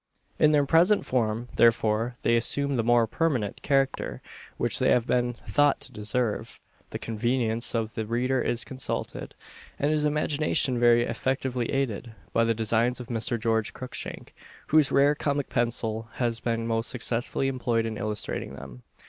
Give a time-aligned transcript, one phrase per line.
[0.39, 4.19] In their present form, therefore, they assume the more permanent character
[4.57, 9.35] which they have been thought to deserve; the convenience of the reader is consulted,
[9.77, 13.39] and his imagination very effectively aided, by the Designs of Mr.
[13.39, 14.33] George Cruikshank,
[14.69, 18.81] whose rare comic pencil has been most successfully employed in illustrating them.